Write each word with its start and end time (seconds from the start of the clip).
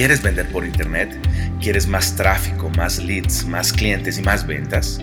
¿Quieres 0.00 0.22
vender 0.22 0.48
por 0.48 0.64
internet? 0.64 1.14
¿Quieres 1.60 1.86
más 1.86 2.16
tráfico, 2.16 2.70
más 2.70 2.96
leads, 3.00 3.44
más 3.44 3.70
clientes 3.70 4.16
y 4.16 4.22
más 4.22 4.46
ventas? 4.46 4.98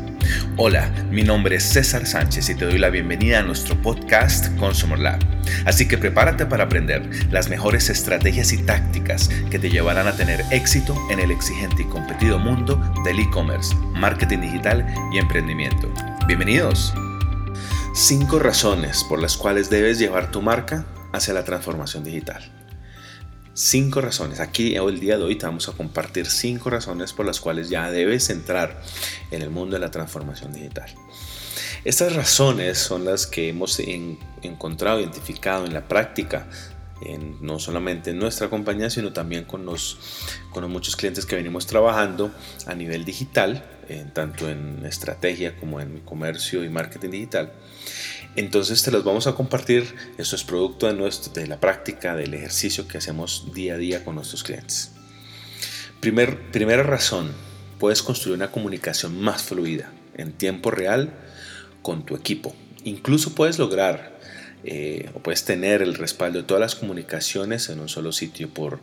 Hola, 0.56 0.92
mi 1.12 1.22
nombre 1.22 1.58
es 1.58 1.64
César 1.66 2.08
Sánchez 2.08 2.50
y 2.50 2.56
te 2.56 2.66
doy 2.66 2.80
la 2.80 2.90
bienvenida 2.90 3.38
a 3.38 3.44
nuestro 3.44 3.80
podcast 3.80 4.48
Consumer 4.58 4.98
Lab. 4.98 5.20
Así 5.66 5.88
que 5.88 6.00
prepárate 6.00 6.48
para 6.48 6.64
aprender 6.64 7.08
las 7.30 7.48
mejores 7.48 7.92
estrategias 7.92 8.52
y 8.54 8.58
tácticas 8.64 9.30
que 9.52 9.60
te 9.60 9.70
llevarán 9.70 10.08
a 10.08 10.16
tener 10.16 10.44
éxito 10.50 10.98
en 11.12 11.20
el 11.20 11.30
exigente 11.30 11.84
y 11.84 11.86
competido 11.86 12.40
mundo 12.40 12.82
del 13.06 13.20
e-commerce, 13.20 13.76
marketing 13.94 14.40
digital 14.40 14.84
y 15.14 15.20
emprendimiento. 15.20 15.94
Bienvenidos. 16.26 16.92
5 17.94 18.40
razones 18.40 19.06
por 19.08 19.22
las 19.22 19.38
cuales 19.38 19.70
debes 19.70 20.00
llevar 20.00 20.32
tu 20.32 20.42
marca 20.42 20.88
hacia 21.14 21.36
la 21.36 21.44
transformación 21.44 22.04
digital. 22.04 22.57
Cinco 23.60 24.02
razones. 24.02 24.40
Aquí 24.40 24.76
el 24.76 25.00
día 25.00 25.18
de 25.18 25.24
hoy 25.24 25.36
te 25.36 25.48
vamos 25.48 25.68
a 25.68 25.72
compartir 25.72 26.28
cinco 26.28 26.70
razones 26.70 27.12
por 27.12 27.26
las 27.26 27.40
cuales 27.40 27.70
ya 27.70 27.90
debes 27.90 28.30
entrar 28.30 28.84
en 29.32 29.42
el 29.42 29.50
mundo 29.50 29.78
de 29.78 29.80
la 29.80 29.90
transformación 29.90 30.54
digital. 30.54 30.86
Estas 31.84 32.16
razones 32.16 32.78
son 32.78 33.04
las 33.04 33.26
que 33.26 33.50
hemos 33.50 33.82
encontrado, 34.44 35.02
identificado 35.02 35.66
en 35.66 35.74
la 35.74 35.88
práctica, 35.88 36.48
no 37.42 37.58
solamente 37.58 38.12
en 38.12 38.20
nuestra 38.20 38.48
compañía, 38.48 38.92
sino 38.92 39.12
también 39.12 39.46
con 39.46 39.66
los, 39.66 39.98
con 40.52 40.62
los 40.62 40.70
muchos 40.70 40.96
clientes 40.96 41.26
que 41.26 41.36
venimos 41.36 41.66
trabajando 41.66 42.30
a 42.68 42.76
nivel 42.76 43.06
digital, 43.06 43.66
tanto 44.14 44.48
en 44.48 44.86
estrategia 44.86 45.58
como 45.58 45.82
en 45.82 46.02
comercio 46.02 46.64
y 46.64 46.70
marketing 46.70 47.10
digital. 47.10 47.52
Entonces 48.38 48.84
te 48.84 48.92
los 48.92 49.04
vamos 49.04 49.26
a 49.26 49.34
compartir. 49.34 49.96
Esto 50.20 50.36
es 50.36 50.44
producto 50.44 50.86
de, 50.86 51.12
de 51.34 51.48
la 51.48 51.60
práctica, 51.60 52.16
del 52.16 52.36
ejercicio 52.36 52.88
que 52.88 53.00
hacemos 53.00 53.52
día 53.56 53.74
a 53.74 53.78
día 53.78 54.06
con 54.06 54.14
nuestros 54.14 54.44
clientes. 54.44 54.92
Primer, 56.00 56.52
primera 56.52 56.84
razón, 56.84 57.32
puedes 57.80 58.04
construir 58.04 58.36
una 58.36 58.52
comunicación 58.52 59.20
más 59.20 59.42
fluida 59.42 59.92
en 60.16 60.34
tiempo 60.34 60.70
real 60.70 61.16
con 61.82 62.06
tu 62.06 62.16
equipo. 62.16 62.56
Incluso 62.84 63.34
puedes 63.34 63.58
lograr 63.58 64.20
eh, 64.64 65.10
o 65.16 65.20
puedes 65.20 65.44
tener 65.44 65.82
el 65.82 65.96
respaldo 65.96 66.38
de 66.38 66.46
todas 66.46 66.62
las 66.62 66.76
comunicaciones 66.76 67.70
en 67.70 67.80
un 67.80 67.90
solo 67.90 68.12
sitio 68.12 68.50
por 68.50 68.82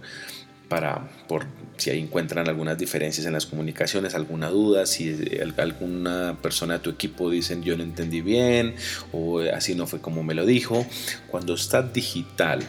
para 0.68 1.08
por 1.28 1.46
si 1.76 1.90
ahí 1.90 2.00
encuentran 2.00 2.48
algunas 2.48 2.78
diferencias 2.78 3.26
en 3.26 3.32
las 3.32 3.46
comunicaciones, 3.46 4.14
alguna 4.14 4.48
duda, 4.48 4.86
si 4.86 5.16
alguna 5.56 6.38
persona 6.40 6.74
de 6.74 6.80
tu 6.80 6.90
equipo 6.90 7.30
dicen 7.30 7.62
yo 7.62 7.76
no 7.76 7.82
entendí 7.82 8.20
bien 8.20 8.74
o 9.12 9.40
así 9.40 9.74
no 9.74 9.86
fue 9.86 10.00
como 10.00 10.22
me 10.22 10.34
lo 10.34 10.46
dijo. 10.46 10.86
Cuando 11.30 11.54
está 11.54 11.82
digital, 11.82 12.60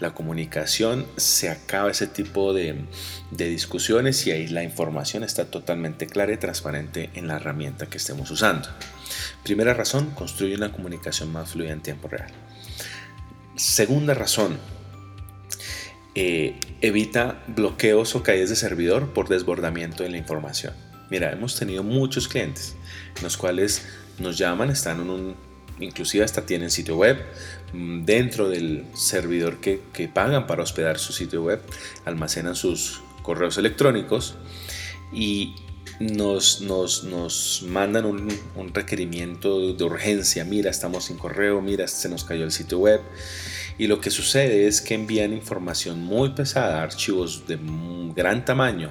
la 0.00 0.14
comunicación 0.14 1.06
se 1.16 1.50
acaba 1.50 1.90
ese 1.90 2.06
tipo 2.06 2.52
de, 2.52 2.76
de, 3.30 3.48
discusiones 3.48 4.26
y 4.26 4.32
ahí 4.32 4.48
la 4.48 4.62
información 4.62 5.24
está 5.24 5.46
totalmente 5.46 6.06
clara 6.06 6.32
y 6.32 6.36
transparente 6.36 7.10
en 7.14 7.28
la 7.28 7.36
herramienta 7.36 7.86
que 7.86 7.98
estemos 7.98 8.30
usando. 8.30 8.68
Primera 9.42 9.74
razón, 9.74 10.10
construye 10.10 10.56
una 10.56 10.72
comunicación 10.72 11.32
más 11.32 11.50
fluida 11.50 11.72
en 11.72 11.80
tiempo 11.80 12.08
real. 12.08 12.30
Segunda 13.56 14.14
razón, 14.14 14.58
eh, 16.14 16.54
evita 16.80 17.42
bloqueos 17.48 18.14
o 18.14 18.22
caídas 18.22 18.50
de 18.50 18.56
servidor 18.56 19.12
por 19.12 19.28
desbordamiento 19.28 20.04
de 20.04 20.10
la 20.10 20.16
información. 20.16 20.72
Mira, 21.10 21.32
hemos 21.32 21.58
tenido 21.58 21.82
muchos 21.82 22.28
clientes 22.28 22.76
en 23.16 23.24
los 23.24 23.36
cuales 23.36 23.82
nos 24.18 24.38
llaman, 24.38 24.70
están 24.70 25.00
en 25.00 25.10
un, 25.10 25.36
inclusive 25.80 26.24
hasta 26.24 26.46
tienen 26.46 26.70
sitio 26.70 26.96
web, 26.96 27.18
mm, 27.72 28.04
dentro 28.04 28.48
del 28.48 28.84
servidor 28.94 29.60
que, 29.60 29.80
pagan 30.12 30.46
para 30.46 30.62
hospedar 30.62 30.98
su 30.98 31.12
sitio 31.12 31.42
web, 31.42 31.60
almacenan 32.04 32.54
sus 32.54 33.00
correos 33.22 33.58
electrónicos 33.58 34.36
y 35.12 35.56
nos, 35.98 36.60
nos, 36.60 37.64
mandan 37.66 38.04
un, 38.04 38.28
un, 38.54 38.74
requerimiento 38.74 39.72
de 39.72 39.84
urgencia, 39.84 40.44
mira, 40.44 40.70
estamos 40.70 41.04
sin 41.06 41.16
correo, 41.16 41.60
mira, 41.60 41.86
se 41.88 42.08
nos 42.08 42.24
cayó 42.24 42.44
el 42.44 42.52
sitio 42.52 42.78
web 42.78 43.00
y 43.78 43.86
lo 43.88 44.00
que 44.00 44.10
sucede 44.10 44.66
es 44.66 44.80
que 44.80 44.94
envían 44.94 45.32
información 45.32 46.00
muy 46.00 46.30
pesada, 46.30 46.82
archivos 46.82 47.46
de 47.46 47.58
gran 48.14 48.44
tamaño 48.44 48.90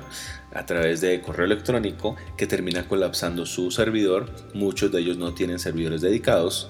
a 0.53 0.65
través 0.65 1.01
de 1.01 1.21
correo 1.21 1.45
electrónico 1.45 2.15
que 2.37 2.47
termina 2.47 2.87
colapsando 2.87 3.45
su 3.45 3.71
servidor. 3.71 4.29
Muchos 4.53 4.91
de 4.91 4.99
ellos 4.99 5.17
no 5.17 5.33
tienen 5.33 5.59
servidores 5.59 6.01
dedicados 6.01 6.69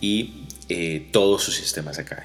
y 0.00 0.46
eh, 0.68 1.08
todo 1.12 1.38
su 1.38 1.52
sistema 1.52 1.92
se 1.92 2.04
cae. 2.04 2.24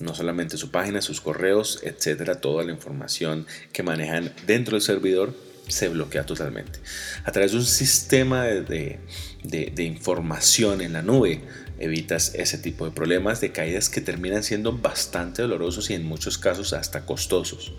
No 0.00 0.14
solamente 0.14 0.56
su 0.56 0.70
página, 0.70 1.00
sus 1.02 1.20
correos, 1.20 1.80
etcétera, 1.82 2.40
toda 2.40 2.64
la 2.64 2.72
información 2.72 3.46
que 3.72 3.82
manejan 3.82 4.32
dentro 4.46 4.74
del 4.74 4.82
servidor 4.82 5.34
se 5.68 5.88
bloquea 5.88 6.26
totalmente. 6.26 6.80
A 7.24 7.30
través 7.30 7.52
de 7.52 7.58
un 7.58 7.64
sistema 7.64 8.44
de, 8.44 8.98
de 9.44 9.82
información 9.84 10.80
en 10.80 10.94
la 10.94 11.02
nube, 11.02 11.42
evitas 11.80 12.34
ese 12.34 12.58
tipo 12.58 12.84
de 12.84 12.92
problemas 12.92 13.40
de 13.40 13.52
caídas 13.52 13.88
que 13.88 14.00
terminan 14.00 14.44
siendo 14.44 14.76
bastante 14.76 15.42
dolorosos 15.42 15.90
y 15.90 15.94
en 15.94 16.06
muchos 16.06 16.38
casos 16.38 16.72
hasta 16.72 17.06
costosos. 17.06 17.72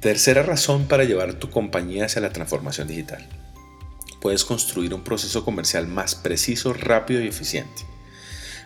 Tercera 0.00 0.42
razón 0.42 0.86
para 0.86 1.04
llevar 1.04 1.34
tu 1.34 1.50
compañía 1.50 2.06
hacia 2.06 2.22
la 2.22 2.32
transformación 2.32 2.88
digital. 2.88 3.26
Puedes 4.20 4.44
construir 4.44 4.94
un 4.94 5.04
proceso 5.04 5.44
comercial 5.44 5.86
más 5.86 6.14
preciso, 6.14 6.72
rápido 6.72 7.22
y 7.22 7.28
eficiente. 7.28 7.82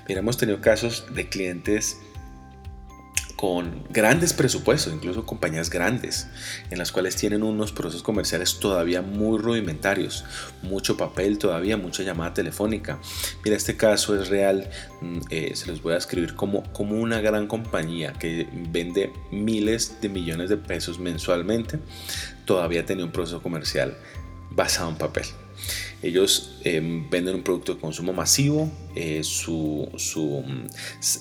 Hemos 0.09 0.37
tenido 0.37 0.61
casos 0.61 1.06
de 1.15 1.28
clientes 1.28 1.99
con 3.38 3.84
grandes 3.88 4.32
presupuestos, 4.32 4.93
incluso 4.93 5.25
compañías 5.25 5.71
grandes, 5.71 6.26
en 6.71 6.78
las 6.78 6.91
cuales 6.91 7.15
tienen 7.15 7.44
unos 7.44 7.71
procesos 7.71 8.03
comerciales 8.03 8.59
todavía 8.59 9.00
muy 9.00 9.38
rudimentarios, 9.38 10.25
mucho 10.62 10.97
papel 10.97 11.38
todavía, 11.38 11.76
mucha 11.76 12.03
llamada 12.03 12.34
telefónica. 12.34 12.99
Mira, 13.44 13.56
este 13.56 13.76
caso 13.76 14.21
es 14.21 14.28
real, 14.28 14.69
mm, 15.00 15.19
eh, 15.31 15.53
se 15.54 15.69
los 15.69 15.81
voy 15.81 15.94
a 15.94 15.99
escribir 15.99 16.34
como, 16.34 16.65
como 16.72 17.00
una 17.00 17.21
gran 17.21 17.47
compañía 17.47 18.12
que 18.12 18.49
vende 18.72 19.12
miles 19.31 20.00
de 20.00 20.09
millones 20.09 20.50
de 20.50 20.56
pesos 20.56 20.99
mensualmente, 20.99 21.78
todavía 22.44 22.84
tenía 22.84 23.05
un 23.05 23.12
proceso 23.12 23.41
comercial 23.41 23.97
basado 24.50 24.91
en 24.91 24.97
papel. 24.97 25.26
Ellos 26.03 26.59
em, 26.65 27.09
venden 27.09 27.37
un 27.37 27.43
producto 27.44 27.75
de 27.75 27.81
consumo 27.81 28.12
masivo, 28.12 28.69
eh, 28.97 29.22
su, 29.22 29.88
su 29.97 30.43
mm, 30.44 30.66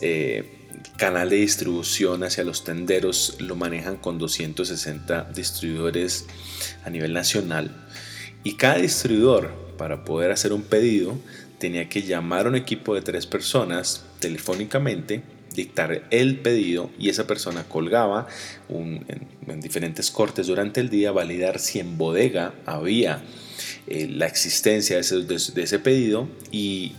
eh, 0.01 0.56
canal 0.97 1.29
de 1.29 1.37
distribución 1.37 2.23
hacia 2.23 2.43
los 2.43 2.63
tenderos 2.63 3.37
lo 3.39 3.55
manejan 3.55 3.97
con 3.97 4.17
260 4.17 5.31
distribuidores 5.33 6.25
a 6.83 6.89
nivel 6.89 7.13
nacional. 7.13 7.71
Y 8.43 8.53
cada 8.53 8.77
distribuidor 8.77 9.53
para 9.77 10.03
poder 10.03 10.31
hacer 10.31 10.53
un 10.53 10.63
pedido 10.63 11.17
tenía 11.59 11.89
que 11.89 12.03
llamar 12.03 12.45
a 12.45 12.49
un 12.49 12.55
equipo 12.55 12.95
de 12.95 13.01
tres 13.01 13.25
personas 13.25 14.03
telefónicamente 14.19 15.23
dictar 15.55 16.03
el 16.11 16.39
pedido 16.39 16.91
y 16.99 17.09
esa 17.09 17.25
persona 17.25 17.63
colgaba 17.63 18.27
en, 18.69 19.59
diferentes 19.59 20.11
cortes 20.11 20.47
durante 20.47 20.79
el 20.79 20.89
día, 20.89 21.11
validar 21.11 21.59
si 21.59 21.79
en 21.79 21.97
bodega 21.97 22.53
había 22.65 23.23
eh, 23.87 24.07
la 24.07 24.27
existencia 24.27 24.97
de 24.97 25.01
ese, 25.01 25.21
de 25.23 25.63
ese 25.63 25.79
pedido 25.79 26.29
y 26.51 26.93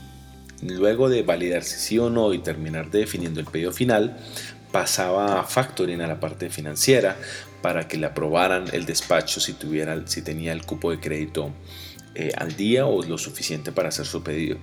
Luego 0.63 1.09
de 1.09 1.23
validarse 1.23 1.79
sí 1.79 1.99
o 1.99 2.11
no 2.11 2.33
y 2.33 2.39
terminar 2.39 2.91
definiendo 2.91 3.41
el 3.41 3.47
pedido 3.47 3.73
final, 3.73 4.19
pasaba 4.73 5.41
a 5.41 5.45
factoring 5.45 6.01
a 6.01 6.07
la 6.07 6.21
parte 6.21 6.51
financiera 6.51 7.17
para 7.63 7.89
que 7.89 7.97
le 7.97 8.07
aprobaran 8.07 8.65
el 8.73 8.87
despacho 8.87 9.41
si, 9.41 9.55
tuviera, 9.55 10.07
si 10.07 10.23
tenía 10.23 10.53
el 10.53 10.65
cupo 10.65 10.91
de 10.91 11.01
crédito 11.01 11.53
eh, 12.15 12.33
al 12.37 12.57
día 12.57 12.87
o 12.87 13.03
lo 13.03 13.19
suficiente 13.19 13.73
para 13.73 13.89
hacer 13.89 14.07
su 14.07 14.23
pedido. 14.23 14.59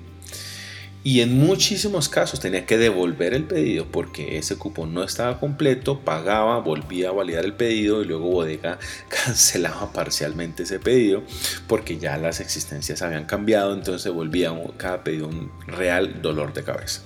Y 1.08 1.22
en 1.22 1.38
muchísimos 1.38 2.10
casos 2.10 2.40
tenía 2.40 2.66
que 2.66 2.80
devolver 2.80 3.36
el 3.36 3.44
pedido 3.44 3.86
porque 3.86 4.40
ese 4.40 4.58
cupo 4.58 4.88
no 4.88 5.04
estaba 5.04 5.40
completo, 5.40 6.00
pagaba, 6.00 6.58
volvía 6.58 7.10
a 7.10 7.12
validar 7.12 7.46
el 7.46 7.54
pedido 7.54 8.02
y 8.02 8.06
luego 8.06 8.32
bodega 8.32 8.80
cancelaba 9.08 9.94
parcialmente 9.94 10.64
ese 10.64 10.80
pedido 10.80 11.22
porque 11.68 12.00
ya 12.00 12.18
las 12.18 12.40
existencias 12.40 13.04
habían 13.04 13.26
cambiado, 13.26 13.76
entonces 13.76 14.12
volvía 14.12 14.52
cada 14.78 15.04
pedido 15.04 15.28
un 15.28 15.52
real 15.68 16.24
dolor 16.24 16.54
de 16.54 16.64
cabeza. 16.64 17.04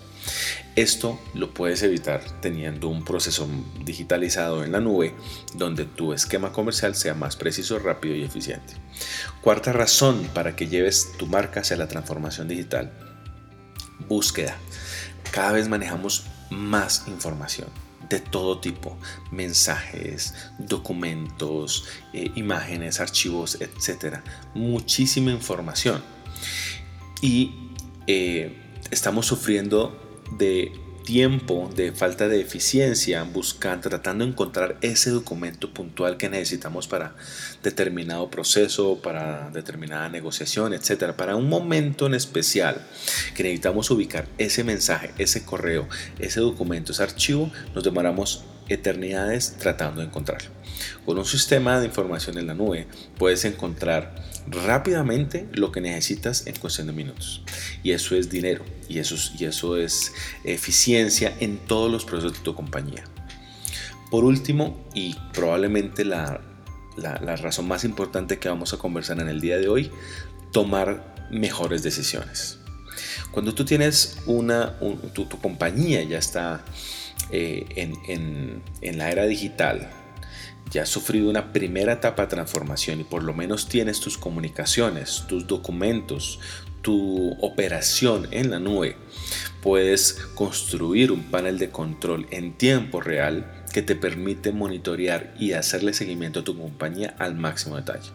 Esto 0.78 1.20
lo 1.34 1.54
puedes 1.54 1.84
evitar 1.84 2.22
teniendo 2.40 2.88
un 2.88 3.04
proceso 3.04 3.50
digitalizado 3.84 4.64
en 4.64 4.72
la 4.72 4.80
nube 4.80 5.14
donde 5.56 5.84
tu 5.84 6.14
esquema 6.14 6.54
comercial 6.54 6.96
sea 6.96 7.16
más 7.16 7.36
preciso, 7.36 7.80
rápido 7.80 8.16
y 8.16 8.24
eficiente. 8.24 8.76
Cuarta 9.42 9.74
razón 9.74 10.30
para 10.34 10.56
que 10.56 10.70
lleves 10.70 11.12
tu 11.18 11.28
marca 11.28 11.60
hacia 11.60 11.76
la 11.76 11.90
transformación 11.90 12.48
digital 12.48 13.09
búsqueda. 14.08 14.58
Cada 15.32 15.52
vez 15.52 15.68
manejamos 15.68 16.26
más 16.50 17.04
información 17.08 17.68
de 18.10 18.20
todo 18.20 18.60
tipo, 18.60 18.98
mensajes, 19.32 20.34
documentos, 20.58 21.86
eh, 22.14 22.32
imágenes, 22.36 23.00
archivos, 23.00 23.60
etcétera. 23.62 24.24
Muchísima 24.56 25.32
información. 25.32 26.04
Y 27.22 27.54
eh, 28.08 28.58
estamos 28.90 29.28
sufriendo 29.28 30.24
de 30.38 30.72
tiempo 31.10 31.72
de 31.76 31.92
falta 31.92 32.28
de 32.28 32.40
eficiencia 32.40 33.24
buscando, 33.24 33.90
tratando 33.90 34.24
de 34.24 34.30
encontrar 34.30 34.78
ese 34.82 35.10
documento 35.10 35.74
puntual 35.74 36.18
que 36.18 36.30
necesitamos 36.30 36.88
para 36.88 37.16
determinado 37.64 38.30
proceso, 38.30 39.00
para 39.02 39.50
determinada 39.50 40.08
negociación, 40.10 40.72
etcétera, 40.72 41.18
para 41.18 41.36
un 41.36 41.50
momento 41.50 42.06
en 42.06 42.14
especial 42.14 42.88
que 43.34 43.42
necesitamos 43.42 43.90
ubicar 43.90 44.28
ese 44.38 44.64
mensaje, 44.64 45.12
ese 45.18 45.44
correo, 45.44 45.90
ese 46.20 46.42
documento, 46.42 46.92
ese 46.92 47.02
archivo, 47.02 47.52
nos 47.74 47.84
demoramos 47.84 48.44
eternidades 48.70 49.58
tratando 49.58 50.02
de 50.02 50.08
encontrarlo. 50.08 50.50
Con 51.06 51.18
un 51.18 51.26
sistema 51.26 51.80
de 51.80 51.88
información 51.88 52.38
en 52.38 52.48
la 52.48 52.54
nube 52.54 52.88
puedes 53.18 53.44
encontrar 53.46 54.16
rápidamente 54.48 55.48
lo 55.52 55.72
que 55.72 55.82
necesitas 55.82 56.48
en 56.48 56.56
cuestión 56.56 56.88
de 56.88 56.94
minutos. 56.94 57.44
Y 57.84 57.92
eso 57.92 58.16
es 58.16 58.30
dinero 58.30 58.64
y 58.88 59.00
eso, 59.00 59.16
y 59.38 59.46
eso 59.46 59.78
es 59.78 60.14
eficiencia 60.44 61.34
en 61.40 61.58
todos 61.58 61.92
los 61.92 62.06
procesos 62.06 62.34
de 62.34 62.40
tu 62.40 62.56
compañía. 62.56 63.04
Por 64.10 64.24
último, 64.24 64.88
y 64.94 65.16
probablemente 65.34 66.04
la, 66.04 66.42
razón 66.98 67.68
más 67.68 67.84
importante 67.84 68.40
que 68.40 68.50
vamos 68.50 68.74
a 68.74 68.78
conversar 68.78 69.20
en 69.20 69.30
el 69.30 69.40
día 69.40 69.58
de 69.58 69.68
hoy, 69.68 69.92
tomar 70.52 71.16
mejores 71.30 71.84
decisiones. 71.84 72.59
Cuando 73.32 73.54
tú 73.54 73.66
tienes 73.66 74.18
una, 74.26 74.78
tu, 75.14 75.28
compañía 75.30 76.04
ya 76.04 76.18
está 76.18 76.64
eh, 77.32 77.66
en, 77.76 78.62
en 78.82 78.98
la 78.98 79.12
era 79.12 79.26
digital, 79.26 79.90
ya 80.72 80.84
has 80.84 80.90
sufrido 80.90 81.30
una 81.30 81.52
primera 81.52 81.94
etapa 81.94 82.24
de 82.24 82.28
transformación 82.30 83.02
y 83.02 83.04
por 83.04 83.24
lo 83.24 83.34
menos 83.34 83.68
tienes 83.68 84.00
tus 84.00 84.18
comunicaciones, 84.18 85.24
tus 85.28 85.48
documentos, 85.48 86.40
tu 86.82 87.32
operación 87.42 88.28
en 88.32 88.52
la 88.52 88.60
nube, 88.60 88.96
puedes 89.62 90.14
construir 90.36 91.12
un 91.12 91.24
panel 91.24 91.58
de 91.58 91.70
control 91.70 92.28
en 92.32 92.54
tiempo 92.54 93.02
real 93.02 93.64
que 93.74 93.82
te 93.82 93.96
permite 93.96 94.52
monitorear 94.52 95.34
y 95.40 95.54
hacerle 95.54 95.94
seguimiento 95.94 96.40
a 96.40 96.44
tu 96.44 96.58
compañía 96.58 97.16
al 97.20 97.36
máximo 97.36 97.76
detalle. 97.76 98.10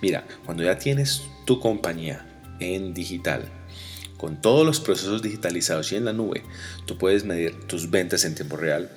Mira, 0.00 0.24
cuando 0.44 0.62
ya 0.62 0.78
tienes 0.78 1.22
tu 1.44 1.60
compañía 1.60 2.26
en 2.60 2.94
digital, 2.94 3.44
con 4.16 4.40
todos 4.40 4.66
los 4.66 4.80
procesos 4.80 5.22
digitalizados 5.22 5.92
y 5.92 5.96
en 5.96 6.04
la 6.04 6.12
nube, 6.12 6.42
tú 6.86 6.98
puedes 6.98 7.24
medir 7.24 7.54
tus 7.66 7.90
ventas 7.90 8.24
en 8.24 8.34
tiempo 8.34 8.56
real, 8.56 8.90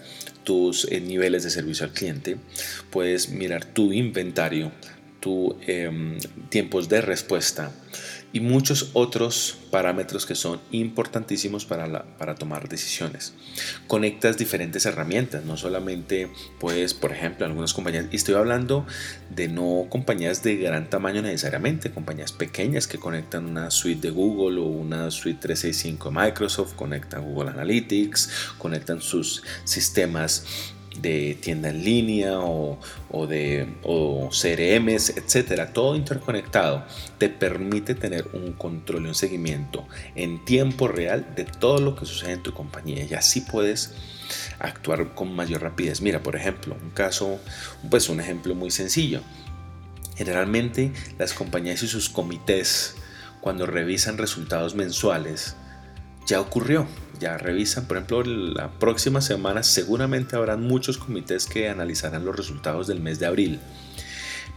tus 0.44 0.86
eh, 0.92 1.00
niveles 1.00 1.44
de 1.44 1.50
servicio 1.50 1.86
al 1.86 1.92
cliente, 1.92 2.38
puedes 2.89 3.30
mirar 3.30 3.66
tu 3.66 3.92
inventario, 3.94 4.71
tus 5.19 5.56
em, 5.68 6.18
tiempos 6.50 6.89
de 6.89 7.01
respuesta, 7.01 7.71
y 8.31 8.40
muchos 8.42 8.92
otros 8.94 9.58
parámetros 9.72 10.26
que 10.26 10.36
son 10.36 10.60
importantísimos 10.72 11.66
para, 11.66 12.04
para 12.18 12.36
tomar 12.36 12.70
decisiones. 12.70 13.34
Conectas 13.88 14.38
diferentes 14.38 14.86
herramientas, 14.86 15.46
no 15.46 15.58
solamente 15.58 16.30
puedes, 16.60 16.94
por 16.94 17.12
ejemplo, 17.12 17.46
algunas 17.46 17.74
compañías, 17.74 18.06
y 18.12 18.16
estoy 18.16 18.36
hablando 18.36 18.86
de 19.30 19.48
no 19.48 19.88
compañías 19.90 20.44
de 20.44 20.58
gran 20.58 20.90
tamaño 20.90 21.22
necesariamente, 21.22 21.92
compañías 21.92 22.31
pequeñas 22.31 22.88
que 22.88 23.00
conectan 23.00 23.46
una 23.46 23.72
suite 23.72 24.08
de 24.08 24.10
Google 24.12 24.60
o 24.60 24.66
una 24.66 25.12
suite 25.12 25.40
365 25.40 26.10
de 26.10 26.26
Microsoft, 26.26 26.74
conectan 26.76 27.24
Google 27.24 27.50
Analytics, 27.50 28.30
conectan 28.58 29.02
sus 29.02 29.44
sistemas 29.64 30.74
de 31.01 31.38
tienda 31.40 31.69
en 31.69 31.84
línea 31.84 32.40
o, 32.40 32.78
de 33.28 33.68
o 33.84 34.30
CRMs, 34.30 35.12
etcétera, 35.18 35.74
todo 35.74 35.96
interconectado, 35.96 36.86
te 37.18 37.30
permite 37.30 37.96
tener 37.96 38.28
un 38.34 38.54
control 38.54 39.06
y 39.06 39.10
un 39.10 39.16
seguimiento 39.16 39.88
en 40.16 40.44
tiempo 40.46 40.88
real 40.88 41.34
de 41.36 41.46
todo 41.46 41.80
lo 41.80 41.96
que 41.96 42.06
sucede 42.06 42.34
en 42.34 42.44
tu 42.44 42.54
compañía 42.54 43.06
y 43.10 43.13
así 43.13 43.42
puedes 43.42 43.94
actuar 44.60 45.16
con 45.16 45.36
mayor 45.36 45.62
rapidez. 45.62 46.01
Mira, 46.01 46.22
por 46.22 46.36
ejemplo, 46.36 46.75
un 46.81 46.92
caso, 46.92 47.40
pues 47.90 48.10
un 48.10 48.19
ejemplo 48.19 48.56
muy 48.56 48.72
sencillo. 48.72 49.22
Generalmente 50.16 50.92
las 51.18 51.34
compañías 51.34 51.81
y 51.84 51.88
sus 51.88 52.10
comités 52.10 52.95
cuando 53.42 53.66
revisan 53.66 54.18
resultados 54.18 54.75
mensuales 54.75 55.56
ya 56.30 56.40
ocurrió 56.40 56.88
ya 57.20 57.38
revisan. 57.38 57.86
Por 57.86 57.98
ejemplo, 57.98 58.24
la 58.24 58.72
próxima 58.80 59.22
semana 59.22 59.64
seguramente 59.64 60.36
habrán 60.36 60.62
muchos 60.62 60.98
comités 60.98 61.46
que 61.46 61.70
analizarán 61.70 62.26
los 62.26 62.36
resultados 62.36 62.88
del 62.88 63.02
mes 63.02 63.20
de 63.20 63.26
abril 63.26 63.60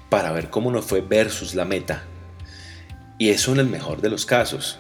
para 0.09 0.33
ver 0.33 0.51
cómo 0.51 0.71
nos 0.71 0.85
fue 0.85 1.01
versus 1.01 1.55
la 1.55 1.65
meta. 1.65 2.05
Y 3.19 3.31
eso 3.31 3.53
en 3.53 3.61
el 3.61 3.67
mejor 3.67 4.01
de 4.01 4.11
los 4.11 4.27
casos. 4.27 4.79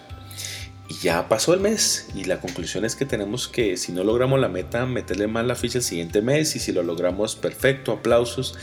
Y 0.88 0.94
ya 0.94 1.28
pasó 1.28 1.54
el 1.54 1.60
mes 1.60 2.08
y 2.14 2.24
la 2.24 2.40
conclusión 2.40 2.84
es 2.84 2.96
que 2.96 3.06
tenemos 3.06 3.48
que, 3.48 3.76
si 3.76 3.92
no 3.92 4.04
logramos 4.04 4.40
la 4.40 4.48
meta, 4.48 4.84
meterle 4.86 5.26
más 5.26 5.46
la 5.46 5.54
ficha 5.54 5.78
el 5.78 5.84
siguiente 5.84 6.22
mes 6.22 6.54
y 6.56 6.58
si 6.58 6.72
lo 6.72 6.82
logramos, 6.82 7.36
perfecto, 7.36 7.92
aplausos 7.92 8.54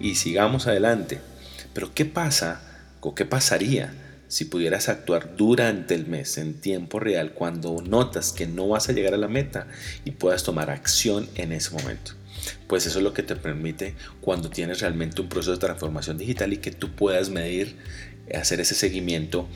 y 0.00 0.16
sigamos 0.16 0.66
adelante. 0.66 1.20
Pero 1.72 1.92
¿qué 1.94 2.04
pasa 2.04 2.60
o 3.00 3.14
qué 3.14 3.24
pasaría 3.24 4.05
si 4.28 4.46
pudieras 4.46 4.88
actuar 4.88 5.36
durante 5.36 5.94
el 5.94 6.06
mes 6.06 6.38
en 6.38 6.54
tiempo 6.54 7.00
real 7.00 7.32
cuando 7.32 7.82
notas 7.82 8.32
que 8.32 8.46
no 8.46 8.68
vas 8.68 8.88
a 8.88 8.92
llegar 8.92 9.14
a 9.14 9.18
la 9.18 9.28
meta 9.28 9.68
y 10.04 10.12
puedas 10.12 10.42
tomar 10.42 10.70
acción 10.70 11.28
en 11.36 11.52
ese 11.52 11.70
momento. 11.70 12.12
Pues 12.66 12.86
eso 12.86 12.98
es 12.98 13.04
lo 13.04 13.12
que 13.12 13.22
te 13.22 13.36
permite 13.36 13.94
cuando 14.20 14.50
tienes 14.50 14.80
realmente 14.80 15.20
un 15.20 15.28
proceso 15.28 15.52
de 15.52 15.58
transformación 15.58 16.18
digital 16.18 16.52
y 16.52 16.58
que 16.58 16.70
tú 16.70 16.94
puedas 16.94 17.30
medir, 17.30 17.76
hacer 18.34 18.60
ese 18.60 18.74
seguimiento 18.74 19.48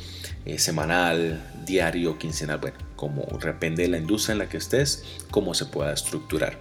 eh, 0.44 0.58
semanal, 0.58 1.40
diario, 1.66 2.18
quincenal, 2.18 2.58
bueno, 2.58 2.78
como 2.96 3.22
depende 3.42 3.82
de 3.82 3.88
la 3.88 3.98
industria 3.98 4.32
en 4.32 4.38
la 4.38 4.48
que 4.48 4.56
estés, 4.56 5.04
cómo 5.30 5.54
se 5.54 5.66
pueda 5.66 5.92
estructurar. 5.92 6.58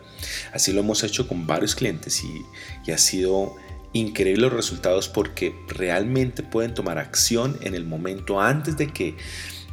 Así 0.54 0.74
lo 0.74 0.82
hemos 0.82 1.04
hecho 1.04 1.28
con 1.28 1.48
varios 1.48 1.76
clientes 1.76 2.24
y, 2.24 2.42
y 2.86 2.92
ha 2.92 2.98
sido 2.98 3.56
increíbles 3.94 4.44
los 4.44 4.54
resultados 4.54 5.10
porque 5.10 5.56
realmente 5.68 6.44
pueden 6.44 6.74
tomar 6.74 6.98
acción 6.98 7.58
en 7.62 7.76
el 7.76 7.86
momento 7.86 8.40
antes 8.40 8.78
de 8.78 8.88
que, 8.88 9.16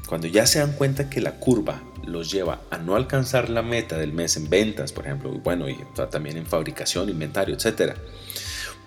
cuando 0.09 0.27
ya 0.27 0.47
se 0.47 0.61
dan 0.61 0.73
cuenta 0.73 1.11
que 1.11 1.21
la 1.21 1.33
curva 1.33 1.83
los 2.05 2.31
lleva 2.31 2.61
a 2.71 2.79
no 2.79 2.95
alcanzar 2.95 3.51
la 3.51 3.63
meta 3.63 3.99
del 3.99 4.13
mes 4.13 4.37
en 4.37 4.49
ventas, 4.49 4.93
por 4.93 5.05
ejemplo, 5.07 5.35
y 5.35 5.39
bueno, 5.39 5.69
y 5.69 5.77
también 6.11 6.37
en 6.37 6.47
fabricación, 6.47 7.09
inventario, 7.09 7.57
etcétera, 7.57 7.97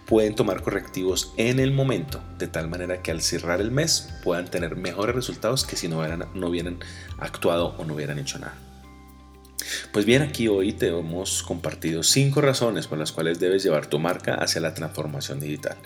pueden 0.06 0.34
tomar 0.34 0.64
correctivos 0.64 1.34
en 1.38 1.60
el 1.60 1.72
momento, 1.72 2.22
de 2.38 2.48
tal 2.48 2.68
manera 2.68 3.02
que 3.02 3.12
al 3.12 3.22
cerrar 3.22 3.62
el 3.62 3.72
mes 3.72 4.10
puedan 4.24 4.46
tener 4.46 4.76
mejores 4.76 5.14
resultados 5.14 5.66
que 5.66 5.76
si 5.76 5.88
no 5.88 6.06
no 6.34 6.48
hubieran 6.48 6.80
actuado 7.20 7.76
o 7.78 7.86
no 7.86 7.94
hubieran 7.94 8.18
hecho 8.18 8.40
nada. 8.40 8.69
Pues 9.92 10.06
bien, 10.06 10.22
aquí 10.22 10.48
hoy 10.48 10.74
te 10.74 10.88
hemos 10.88 11.44
compartido 11.44 12.04
cinco 12.04 12.42
razones 12.42 12.88
por 12.88 12.98
las 12.98 13.12
cuales 13.12 13.40
debes 13.40 13.64
llevar 13.64 13.88
tu 13.88 14.00
marca 14.00 14.36
hacia 14.36 14.62
la 14.62 14.74
transformación 14.74 15.40
digital. 15.40 15.78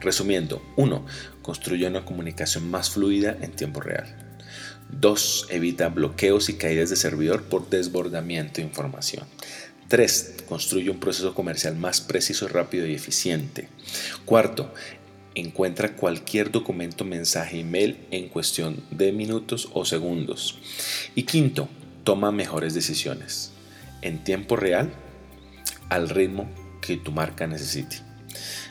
Resumiendo, 0.00 0.62
1. 0.76 1.06
Construye 1.42 1.86
una 1.86 2.04
comunicación 2.04 2.70
más 2.70 2.90
fluida 2.90 3.36
en 3.40 3.52
tiempo 3.52 3.80
real. 3.80 4.14
2. 4.90 5.46
Evita 5.50 5.88
bloqueos 5.88 6.48
y 6.48 6.54
caídas 6.54 6.90
de 6.90 6.96
servidor 6.96 7.44
por 7.44 7.70
desbordamiento 7.70 8.60
de 8.60 8.66
información. 8.66 9.26
3. 9.88 10.44
Construye 10.48 10.90
un 10.90 11.00
proceso 11.00 11.34
comercial 11.34 11.76
más 11.76 12.00
preciso, 12.00 12.48
rápido 12.48 12.86
y 12.86 12.94
eficiente. 12.94 13.68
Cuarto, 14.24 14.72
encuentra 15.34 15.96
cualquier 15.96 16.50
documento, 16.50 17.04
mensaje, 17.04 17.60
email 17.60 17.98
en 18.10 18.28
cuestión 18.28 18.82
de 18.90 19.12
minutos 19.12 19.68
o 19.72 19.84
segundos. 19.84 20.58
Y 21.14 21.22
quinto, 21.24 21.68
toma 22.04 22.32
mejores 22.32 22.74
decisiones 22.74 23.52
en 24.02 24.24
tiempo 24.24 24.56
real 24.56 24.90
al 25.88 26.08
ritmo 26.08 26.48
que 26.80 26.96
tu 26.96 27.12
marca 27.12 27.46
necesite. 27.46 27.96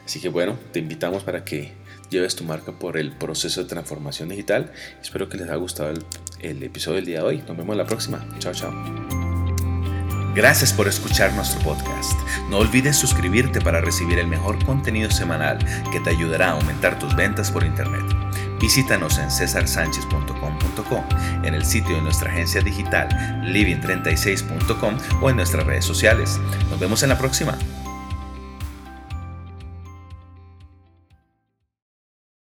Así 0.05 0.19
que 0.19 0.29
bueno, 0.29 0.57
te 0.71 0.79
invitamos 0.79 1.23
para 1.23 1.45
que 1.45 1.73
lleves 2.09 2.35
tu 2.35 2.43
marca 2.43 2.73
por 2.73 2.97
el 2.97 3.11
proceso 3.11 3.63
de 3.63 3.69
transformación 3.69 4.29
digital. 4.29 4.71
Espero 5.01 5.29
que 5.29 5.37
les 5.37 5.47
haya 5.47 5.55
gustado 5.55 5.93
el, 6.41 6.63
episodio 6.63 6.97
del 6.97 7.05
día 7.05 7.19
de 7.19 7.23
hoy. 7.23 7.43
Nos 7.47 7.57
vemos 7.57 7.75
la 7.75 7.85
próxima. 7.85 8.27
Chao, 8.39 8.53
chao. 8.53 8.71
Gracias 10.35 10.71
por 10.71 10.87
escuchar 10.87 11.33
nuestro 11.33 11.59
podcast. 11.61 12.13
No 12.49 12.59
olvides 12.59 12.97
suscribirte 12.97 13.59
para 13.59 13.81
recibir 13.81 14.19
el 14.19 14.27
mejor 14.27 14.63
contenido 14.65 15.11
semanal 15.11 15.57
que 15.91 15.99
te 15.99 16.09
ayudará 16.09 16.49
a 16.49 16.51
aumentar 16.51 16.99
tus 16.99 17.15
ventas 17.15 17.51
por 17.51 17.63
Internet. 17.65 18.20
Visítanos 18.61 19.17
en 19.17 19.31
cesarsanchez.com.co, 19.31 21.03
en 21.43 21.55
el 21.55 21.65
sitio 21.65 21.95
de 21.95 22.01
nuestra 22.01 22.29
agencia 22.31 22.61
digital 22.61 23.09
living36.com 23.43 24.97
o 25.21 25.29
en 25.29 25.35
nuestras 25.35 25.65
redes 25.65 25.83
sociales. 25.83 26.39
Nos 26.69 26.79
vemos 26.79 27.01
en 27.01 27.09
la 27.09 27.17
próxima. 27.17 27.57